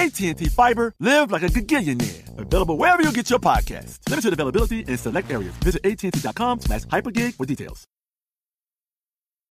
AT&T 0.00 0.46
Fiber, 0.46 0.94
live 0.98 1.30
like 1.30 1.42
a 1.42 1.48
gigillionaire. 1.48 2.38
Available 2.38 2.78
wherever 2.78 3.02
you 3.02 3.12
get 3.12 3.28
your 3.28 3.38
podcast. 3.38 3.98
Limited 4.08 4.32
availability 4.32 4.80
in 4.80 4.96
select 4.96 5.30
areas. 5.30 5.52
Visit 5.56 5.84
AT&T.com 5.84 6.60
slash 6.60 6.84
hypergig 6.84 7.34
for 7.34 7.44
details. 7.44 7.86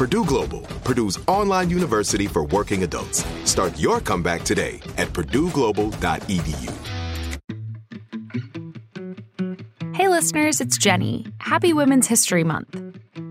Purdue 0.00 0.24
Global, 0.24 0.62
Purdue's 0.82 1.18
online 1.28 1.68
university 1.68 2.26
for 2.26 2.46
working 2.46 2.84
adults. 2.84 3.22
Start 3.44 3.78
your 3.78 4.00
comeback 4.00 4.44
today 4.44 4.80
at 4.96 5.08
purdueglobal.edu. 5.08 6.72
Hey 9.94 10.08
listeners, 10.08 10.62
it's 10.62 10.78
Jenny. 10.78 11.26
Happy 11.40 11.74
Women's 11.74 12.06
History 12.06 12.44
Month. 12.44 12.76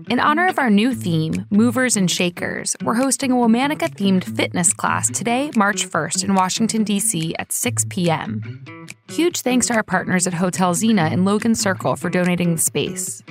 In 0.08 0.20
honor 0.20 0.46
of 0.46 0.60
our 0.60 0.70
new 0.70 0.94
theme, 0.94 1.44
Movers 1.50 1.96
and 1.96 2.08
Shakers, 2.08 2.76
we're 2.84 2.94
hosting 2.94 3.32
a 3.32 3.34
Womanica 3.34 3.92
themed 3.92 4.22
fitness 4.22 4.72
class 4.72 5.10
today, 5.10 5.50
March 5.56 5.90
1st, 5.90 6.22
in 6.22 6.36
Washington, 6.36 6.84
D.C. 6.84 7.34
at 7.40 7.50
6 7.50 7.86
p.m. 7.90 8.86
Huge 9.08 9.40
thanks 9.40 9.66
to 9.66 9.74
our 9.74 9.82
partners 9.82 10.28
at 10.28 10.34
Hotel 10.34 10.72
Zena 10.74 11.08
in 11.08 11.24
Logan 11.24 11.56
Circle 11.56 11.96
for 11.96 12.10
donating 12.10 12.54
the 12.54 12.60
space. 12.60 13.24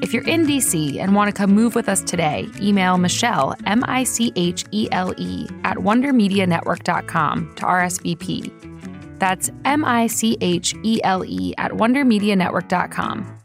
If 0.00 0.14
you're 0.14 0.26
in 0.28 0.46
DC 0.46 1.00
and 1.00 1.14
want 1.14 1.28
to 1.28 1.32
come 1.32 1.50
move 1.50 1.74
with 1.74 1.88
us 1.88 2.02
today, 2.02 2.48
email 2.60 2.98
Michelle, 2.98 3.56
M 3.66 3.82
I 3.88 4.04
C 4.04 4.32
H 4.36 4.64
E 4.70 4.88
L 4.92 5.12
E, 5.18 5.48
at 5.64 5.76
wondermedianetwork.com 5.78 7.54
to 7.56 7.62
RSVP. 7.64 9.18
That's 9.18 9.50
M 9.64 9.84
I 9.84 10.06
C 10.06 10.38
H 10.40 10.72
E 10.84 11.00
L 11.02 11.24
E 11.24 11.52
at 11.58 11.72
wondermedianetwork.com. 11.72 13.38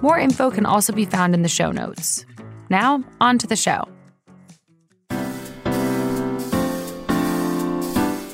More 0.00 0.18
info 0.20 0.52
can 0.52 0.64
also 0.64 0.92
be 0.92 1.04
found 1.04 1.34
in 1.34 1.42
the 1.42 1.48
show 1.48 1.72
notes. 1.72 2.24
Now, 2.70 3.02
on 3.20 3.38
to 3.38 3.48
the 3.48 3.56
show. 3.56 3.88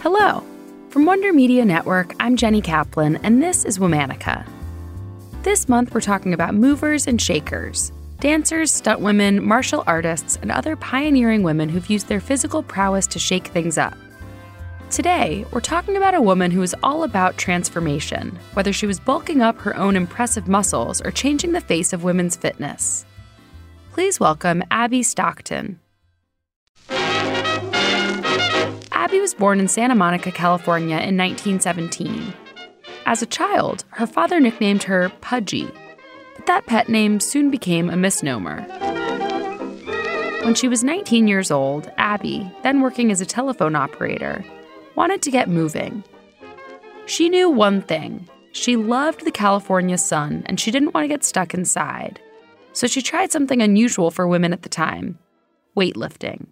Hello. 0.03 0.45
From 0.91 1.07
Wonder 1.07 1.33
Media 1.33 1.65
Network, 1.65 2.13
I'm 2.21 2.37
Jenny 2.37 2.61
Kaplan, 2.61 3.17
and 3.25 3.43
this 3.43 3.65
is 3.65 3.79
Womanica. 3.79 4.47
This 5.45 5.69
month, 5.69 5.93
we're 5.93 6.01
talking 6.01 6.33
about 6.33 6.55
movers 6.55 7.07
and 7.07 7.21
shakers 7.21 7.93
dancers, 8.19 8.73
stunt 8.73 9.01
women, 9.01 9.45
martial 9.45 9.85
artists, 9.87 10.39
and 10.41 10.51
other 10.51 10.75
pioneering 10.75 11.43
women 11.43 11.69
who've 11.69 11.91
used 11.91 12.09
their 12.09 12.19
physical 12.19 12.63
prowess 12.63 13.07
to 13.09 13.19
shake 13.19 13.49
things 13.49 13.77
up. 13.77 13.95
Today, 14.89 15.45
we're 15.53 15.61
talking 15.61 15.99
about 15.99 16.15
a 16.15 16.23
woman 16.23 16.51
who 16.51 16.63
is 16.63 16.75
all 16.83 17.05
about 17.05 17.37
transformation, 17.37 18.39
whether 18.55 18.73
she 18.73 18.87
was 18.87 18.99
bulking 18.99 19.43
up 19.43 19.59
her 19.59 19.77
own 19.77 19.97
impressive 19.97 20.49
muscles 20.49 21.03
or 21.03 21.11
changing 21.11 21.53
the 21.53 21.61
face 21.61 21.93
of 21.93 22.05
women's 22.05 22.37
fitness. 22.37 23.05
Please 23.93 24.19
welcome 24.19 24.63
Abbye 24.71 25.05
Stockton. 25.05 25.79
Abbye 26.89 28.41
was 29.21 29.35
born 29.35 29.61
in 29.61 29.69
Santa 29.69 29.95
Monica, 29.95 30.33
California 30.33 30.97
in 30.97 31.19
1917. 31.19 32.33
As 33.07 33.21
a 33.21 33.27
child, 33.27 33.85
her 33.91 34.07
father 34.07 34.41
nicknamed 34.41 34.85
her 34.85 35.11
Pudgy, 35.21 35.69
but 36.37 36.47
that 36.47 36.67
pet 36.67 36.89
name 36.89 37.21
soon 37.21 37.51
became 37.51 37.91
a 37.91 37.97
misnomer. 37.97 38.63
When 40.43 40.55
she 40.55 40.69
was 40.69 40.83
19 40.83 41.29
years 41.29 41.51
old, 41.51 41.91
Abbye, 41.99 42.51
then 42.63 42.81
working 42.81 43.11
as 43.11 43.21
a 43.21 43.27
telephone 43.27 43.77
operator, 43.77 44.45
wanted 44.95 45.23
to 45.23 45.31
get 45.31 45.49
moving. 45.49 46.03
She 47.07 47.29
knew 47.29 47.51
one 47.51 47.83
thing 47.83 48.29
she 48.53 48.77
loved 48.77 49.25
the 49.25 49.33
California 49.33 49.99
sun 49.99 50.45
and 50.47 50.61
she 50.61 50.71
didn't 50.71 50.95
want 50.95 51.05
to 51.05 51.09
get 51.09 51.25
stuck 51.25 51.55
inside. 51.55 52.21
So 52.73 52.87
she 52.87 53.03
tried 53.03 53.33
something 53.33 53.61
unusual 53.61 54.11
for 54.11 54.29
women 54.29 54.53
at 54.53 54.63
the 54.63 54.69
time 54.69 55.19
weightlifting. 55.77 56.47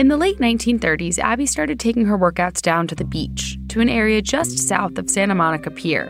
In 0.00 0.08
the 0.08 0.16
late 0.16 0.38
1930s, 0.38 1.18
Abbye 1.18 1.46
started 1.46 1.78
taking 1.78 2.06
her 2.06 2.16
workouts 2.16 2.62
down 2.62 2.86
to 2.86 2.94
the 2.94 3.04
beach, 3.04 3.58
to 3.68 3.80
an 3.80 3.90
area 3.90 4.22
just 4.22 4.58
south 4.58 4.96
of 4.96 5.10
Santa 5.10 5.34
Monica 5.34 5.70
Pier. 5.70 6.06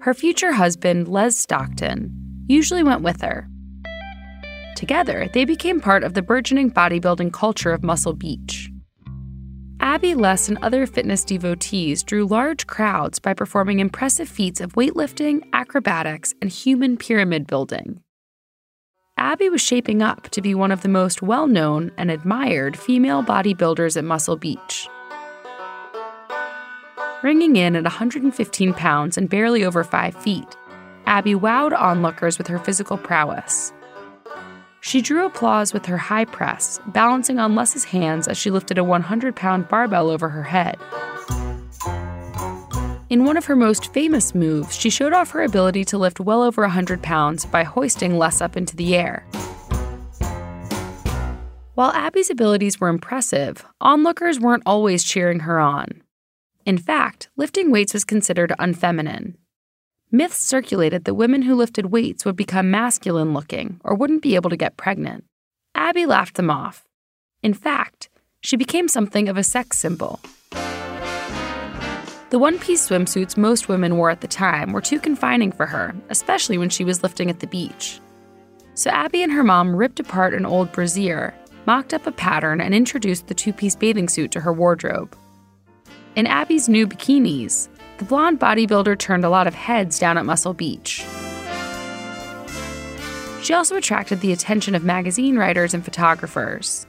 Her 0.00 0.14
future 0.14 0.50
husband, 0.50 1.06
Les 1.06 1.36
Stockton, 1.36 2.10
usually 2.48 2.82
went 2.82 3.02
with 3.02 3.20
her. 3.20 3.46
Together, 4.76 5.28
they 5.34 5.44
became 5.44 5.78
part 5.78 6.04
of 6.04 6.14
the 6.14 6.22
burgeoning 6.22 6.70
bodybuilding 6.70 7.34
culture 7.34 7.70
of 7.70 7.82
Muscle 7.82 8.14
Beach. 8.14 8.70
Abbye, 9.80 10.18
Les, 10.18 10.48
and 10.48 10.56
other 10.62 10.86
fitness 10.86 11.22
devotees 11.22 12.02
drew 12.02 12.24
large 12.24 12.66
crowds 12.66 13.18
by 13.18 13.34
performing 13.34 13.80
impressive 13.80 14.26
feats 14.26 14.62
of 14.62 14.72
weightlifting, 14.72 15.42
acrobatics, 15.52 16.32
and 16.40 16.50
human 16.50 16.96
pyramid 16.96 17.46
building. 17.46 18.00
Abbye 19.34 19.50
was 19.50 19.60
shaping 19.60 20.00
up 20.00 20.28
to 20.28 20.40
be 20.40 20.54
one 20.54 20.70
of 20.70 20.82
the 20.82 20.88
most 20.88 21.20
well 21.20 21.48
known 21.48 21.90
and 21.96 22.08
admired 22.08 22.78
female 22.78 23.20
bodybuilders 23.20 23.96
at 23.96 24.04
Muscle 24.04 24.36
Beach. 24.36 24.86
Ringing 27.24 27.56
in 27.56 27.74
at 27.74 27.82
115 27.82 28.74
pounds 28.74 29.18
and 29.18 29.28
barely 29.28 29.64
over 29.64 29.82
5 29.82 30.14
feet, 30.14 30.56
Abbye 31.08 31.34
wowed 31.34 31.76
onlookers 31.76 32.38
with 32.38 32.46
her 32.46 32.60
physical 32.60 32.96
prowess. 32.96 33.72
She 34.80 35.02
drew 35.02 35.26
applause 35.26 35.72
with 35.72 35.86
her 35.86 35.98
high 35.98 36.26
press, 36.26 36.78
balancing 36.86 37.40
on 37.40 37.56
Les's 37.56 37.82
hands 37.82 38.28
as 38.28 38.38
she 38.38 38.52
lifted 38.52 38.78
a 38.78 38.84
100 38.84 39.34
pound 39.34 39.66
barbell 39.66 40.10
over 40.10 40.28
her 40.28 40.44
head. 40.44 40.78
In 43.14 43.22
one 43.22 43.36
of 43.36 43.44
her 43.44 43.54
most 43.54 43.92
famous 43.92 44.34
moves, 44.34 44.74
she 44.74 44.90
showed 44.90 45.12
off 45.12 45.30
her 45.30 45.44
ability 45.44 45.84
to 45.84 45.98
lift 45.98 46.18
well 46.18 46.42
over 46.42 46.62
100 46.62 47.00
pounds 47.00 47.46
by 47.46 47.62
hoisting 47.62 48.18
Les 48.18 48.40
up 48.40 48.56
into 48.56 48.74
the 48.74 48.96
air. 48.96 49.24
While 51.74 51.92
Abbye's 51.92 52.28
abilities 52.28 52.80
were 52.80 52.88
impressive, 52.88 53.64
onlookers 53.80 54.40
weren't 54.40 54.64
always 54.66 55.04
cheering 55.04 55.38
her 55.46 55.60
on. 55.60 56.02
In 56.66 56.76
fact, 56.76 57.28
lifting 57.36 57.70
weights 57.70 57.94
was 57.94 58.02
considered 58.02 58.52
unfeminine. 58.58 59.34
myths 60.10 60.40
circulated 60.40 61.04
that 61.04 61.14
women 61.14 61.42
who 61.42 61.54
lifted 61.54 61.92
weights 61.92 62.24
would 62.24 62.34
become 62.34 62.68
masculine 62.68 63.32
looking 63.32 63.80
or 63.84 63.94
wouldn't 63.94 64.22
be 64.22 64.34
able 64.34 64.50
to 64.50 64.56
get 64.56 64.76
pregnant. 64.76 65.22
Abbye 65.76 66.08
laughed 66.08 66.34
them 66.34 66.50
off. 66.50 66.82
In 67.44 67.54
fact, 67.54 68.08
she 68.40 68.56
became 68.56 68.88
something 68.88 69.28
of 69.28 69.36
a 69.36 69.44
sex 69.44 69.78
symbol. 69.78 70.18
The 72.30 72.38
one 72.38 72.58
piece 72.58 72.88
swimsuits 72.88 73.36
most 73.36 73.68
women 73.68 73.96
wore 73.96 74.10
at 74.10 74.20
the 74.20 74.28
time 74.28 74.72
were 74.72 74.80
too 74.80 74.98
confining 74.98 75.52
for 75.52 75.66
her, 75.66 75.94
especially 76.08 76.58
when 76.58 76.70
she 76.70 76.84
was 76.84 77.02
lifting 77.02 77.30
at 77.30 77.40
the 77.40 77.46
beach. 77.46 78.00
So 78.74 78.90
Abbye 78.90 79.22
and 79.22 79.30
her 79.32 79.44
mom 79.44 79.76
ripped 79.76 80.00
apart 80.00 80.34
an 80.34 80.46
old 80.46 80.72
brassiere, 80.72 81.34
mocked 81.66 81.94
up 81.94 82.06
a 82.06 82.12
pattern, 82.12 82.60
and 82.60 82.74
introduced 82.74 83.28
the 83.28 83.34
two 83.34 83.52
piece 83.52 83.76
bathing 83.76 84.08
suit 84.08 84.32
to 84.32 84.40
her 84.40 84.52
wardrobe. 84.52 85.16
In 86.16 86.26
Abbye's 86.26 86.68
new 86.68 86.86
bikinis, 86.86 87.68
the 87.98 88.04
blonde 88.04 88.40
bodybuilder 88.40 88.98
turned 88.98 89.24
a 89.24 89.30
lot 89.30 89.46
of 89.46 89.54
heads 89.54 89.98
down 89.98 90.18
at 90.18 90.26
Muscle 90.26 90.54
Beach. 90.54 91.04
She 93.42 93.52
also 93.52 93.76
attracted 93.76 94.20
the 94.20 94.32
attention 94.32 94.74
of 94.74 94.82
magazine 94.82 95.36
writers 95.36 95.74
and 95.74 95.84
photographers. 95.84 96.86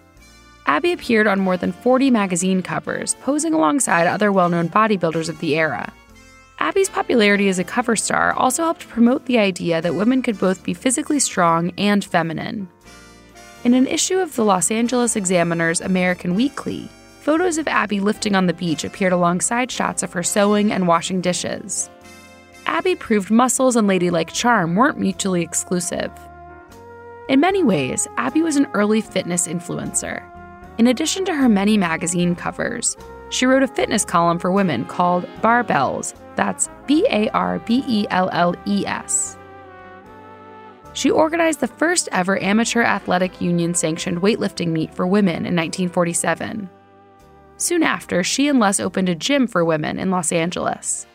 Abbye 0.67 0.93
appeared 0.93 1.27
on 1.27 1.39
more 1.39 1.57
than 1.57 1.71
40 1.71 2.09
magazine 2.09 2.61
covers, 2.61 3.15
posing 3.21 3.53
alongside 3.53 4.07
other 4.07 4.31
well 4.31 4.49
known 4.49 4.69
bodybuilders 4.69 5.29
of 5.29 5.39
the 5.39 5.55
era. 5.55 5.93
Abbye's 6.59 6.89
popularity 6.89 7.49
as 7.49 7.59
a 7.59 7.63
cover 7.63 7.95
star 7.95 8.33
also 8.33 8.63
helped 8.63 8.87
promote 8.87 9.25
the 9.25 9.37
idea 9.37 9.81
that 9.81 9.93
women 9.93 10.21
could 10.21 10.39
both 10.39 10.63
be 10.63 10.73
physically 10.73 11.19
strong 11.19 11.71
and 11.77 12.03
feminine. 12.03 12.67
In 13.63 13.73
an 13.73 13.87
issue 13.87 14.19
of 14.19 14.35
the 14.35 14.45
Los 14.45 14.71
Angeles 14.71 15.15
Examiner's 15.15 15.81
American 15.81 16.33
Weekly, 16.33 16.89
photos 17.21 17.57
of 17.57 17.65
Abbye 17.65 18.01
lifting 18.01 18.35
on 18.35 18.47
the 18.47 18.53
beach 18.53 18.83
appeared 18.83 19.13
alongside 19.13 19.71
shots 19.71 20.01
of 20.01 20.13
her 20.13 20.23
sewing 20.23 20.71
and 20.71 20.87
washing 20.87 21.21
dishes. 21.21 21.89
Abbye 22.65 22.97
proved 22.97 23.29
muscles 23.29 23.75
and 23.75 23.87
ladylike 23.87 24.33
charm 24.33 24.75
weren't 24.75 24.99
mutually 24.99 25.43
exclusive. 25.43 26.11
In 27.29 27.39
many 27.39 27.63
ways, 27.63 28.07
Abbye 28.17 28.43
was 28.43 28.55
an 28.55 28.67
early 28.73 29.01
fitness 29.01 29.47
influencer. 29.47 30.23
In 30.77 30.87
addition 30.87 31.23
to 31.25 31.33
her 31.33 31.47
many 31.47 31.77
magazine 31.77 32.35
covers, 32.35 32.97
she 33.29 33.45
wrote 33.45 33.63
a 33.63 33.67
fitness 33.67 34.03
column 34.03 34.39
for 34.39 34.51
women 34.51 34.85
called 34.85 35.25
Barbelles. 35.41 36.13
That's 36.35 36.69
B 36.85 37.07
A 37.09 37.29
R 37.29 37.59
B 37.59 37.83
E 37.87 38.05
L 38.09 38.29
L 38.33 38.55
E 38.65 38.85
S. 38.85 39.37
She 40.93 41.11
organized 41.11 41.59
the 41.59 41.67
first 41.67 42.07
ever 42.11 42.41
amateur 42.41 42.81
athletic 42.81 43.41
union 43.41 43.73
sanctioned 43.73 44.21
weightlifting 44.21 44.67
meet 44.67 44.93
for 44.93 45.07
women 45.07 45.45
in 45.45 45.55
1947. 45.55 46.69
Soon 47.57 47.83
after, 47.83 48.23
she 48.23 48.47
and 48.47 48.59
Les 48.59 48.79
opened 48.79 49.09
a 49.09 49.15
gym 49.15 49.47
for 49.47 49.63
women 49.63 49.97
in 49.97 50.11
Los 50.11 50.31
Angeles, 50.31 51.07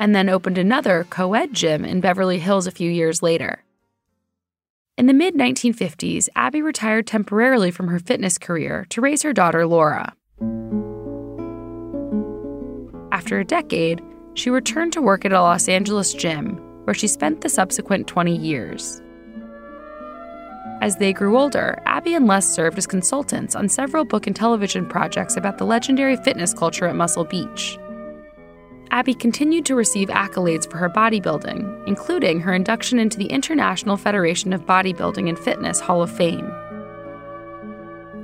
and 0.00 0.14
then 0.14 0.28
opened 0.28 0.58
another 0.58 1.06
co 1.08 1.34
ed 1.34 1.52
gym 1.52 1.84
in 1.84 2.00
Beverly 2.00 2.38
Hills 2.38 2.66
a 2.66 2.72
few 2.72 2.90
years 2.90 3.22
later. 3.22 3.62
In 4.98 5.06
the 5.06 5.14
mid 5.14 5.36
1950s, 5.36 6.28
Abbye 6.34 6.60
retired 6.60 7.06
temporarily 7.06 7.70
from 7.70 7.86
her 7.86 8.00
fitness 8.00 8.36
career 8.36 8.84
to 8.90 9.00
raise 9.00 9.22
her 9.22 9.32
daughter 9.32 9.64
Laura. 9.64 10.12
After 13.12 13.38
a 13.38 13.44
decade, 13.44 14.02
she 14.34 14.50
returned 14.50 14.92
to 14.94 15.00
work 15.00 15.24
at 15.24 15.32
a 15.32 15.40
Los 15.40 15.68
Angeles 15.68 16.12
gym, 16.12 16.56
where 16.82 16.94
she 16.94 17.06
spent 17.06 17.42
the 17.42 17.48
subsequent 17.48 18.08
20 18.08 18.36
years. 18.36 19.00
As 20.82 20.96
they 20.96 21.12
grew 21.12 21.38
older, 21.38 21.78
Abbye 21.86 22.16
and 22.16 22.26
Les 22.26 22.52
served 22.52 22.76
as 22.76 22.88
consultants 22.88 23.54
on 23.54 23.68
several 23.68 24.04
book 24.04 24.26
and 24.26 24.34
television 24.34 24.84
projects 24.84 25.36
about 25.36 25.58
the 25.58 25.64
legendary 25.64 26.16
fitness 26.16 26.52
culture 26.52 26.86
at 26.86 26.96
Muscle 26.96 27.24
Beach. 27.24 27.78
Abbye 28.90 29.18
continued 29.18 29.66
to 29.66 29.74
receive 29.74 30.08
accolades 30.08 30.70
for 30.70 30.78
her 30.78 30.88
bodybuilding, 30.88 31.86
including 31.86 32.40
her 32.40 32.54
induction 32.54 32.98
into 32.98 33.18
the 33.18 33.26
International 33.26 33.96
Federation 33.96 34.52
of 34.52 34.64
Bodybuilding 34.64 35.28
and 35.28 35.38
Fitness 35.38 35.78
Hall 35.78 36.02
of 36.02 36.10
Fame. 36.10 36.50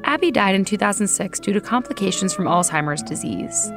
Abbye 0.04 0.32
died 0.32 0.54
in 0.54 0.64
2006 0.64 1.40
due 1.40 1.52
to 1.52 1.60
complications 1.60 2.32
from 2.32 2.46
Alzheimer's 2.46 3.02
disease. 3.02 3.70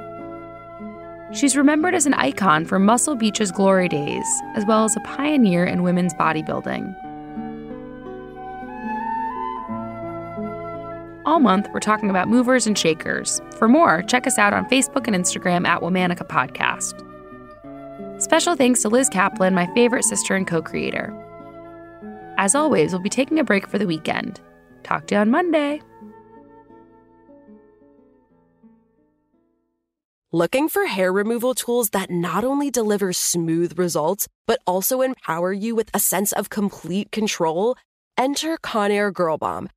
She's 1.33 1.57
remembered 1.57 1.93
as 1.93 2.05
an 2.05 2.13
icon 2.13 2.63
for 2.63 2.79
Muscle 2.79 3.17
Beach's 3.17 3.51
glory 3.51 3.89
days, 3.89 4.25
as 4.55 4.65
well 4.65 4.85
as 4.85 4.95
a 4.95 5.01
pioneer 5.01 5.65
in 5.65 5.83
women's 5.83 6.13
bodybuilding. 6.13 6.95
All 11.27 11.41
month, 11.41 11.67
we're 11.73 11.81
talking 11.81 12.09
about 12.09 12.29
movers 12.29 12.65
and 12.67 12.77
shakers. 12.77 13.41
For 13.57 13.67
more, 13.67 14.01
check 14.03 14.25
us 14.25 14.37
out 14.37 14.53
on 14.53 14.63
Facebook 14.69 15.07
and 15.07 15.13
Instagram 15.13 15.67
at 15.67 15.81
Womanica 15.81 16.25
Podcast. 16.25 17.03
Special 18.21 18.55
thanks 18.55 18.81
to 18.83 18.87
Liz 18.87 19.09
Kaplan, 19.09 19.53
my 19.53 19.67
favorite 19.73 20.05
sister 20.05 20.35
and 20.35 20.47
co 20.47 20.61
creator. 20.61 21.13
As 22.37 22.55
always, 22.55 22.93
we'll 22.93 23.01
be 23.01 23.09
taking 23.09 23.39
a 23.39 23.43
break 23.43 23.67
for 23.67 23.77
the 23.77 23.85
weekend. 23.85 24.39
Talk 24.83 25.07
to 25.07 25.15
you 25.15 25.19
on 25.19 25.29
Monday. 25.29 25.81
Looking 30.31 30.69
for 30.69 30.85
hair 30.85 31.11
removal 31.11 31.53
tools 31.55 31.89
that 31.89 32.09
not 32.09 32.45
only 32.45 32.71
deliver 32.71 33.11
smooth 33.11 33.77
results, 33.77 34.29
but 34.45 34.61
also 34.65 35.01
empower 35.01 35.51
you 35.51 35.75
with 35.75 35.89
a 35.93 35.99
sense 35.99 36.31
of 36.31 36.49
complete 36.49 37.11
control? 37.11 37.75
Enter 38.17 38.57
Conair 38.59 39.13
Girl 39.13 39.37
Bomb 39.37 39.67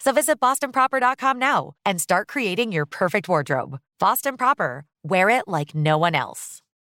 So 0.00 0.12
visit 0.12 0.40
bostonproper.com 0.40 1.38
now 1.38 1.72
and 1.84 2.00
start 2.00 2.28
creating 2.28 2.72
your 2.72 2.86
perfect 2.86 3.28
wardrobe. 3.28 3.78
Boston 3.98 4.36
Proper. 4.36 4.86
Wear 5.04 5.28
it 5.30 5.46
like 5.46 5.74
no 5.74 5.98
one 5.98 6.14
else. 6.14 6.62